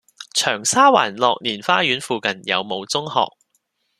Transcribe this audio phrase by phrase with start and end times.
[0.33, 3.21] 長沙灣樂年花園附近有無中學？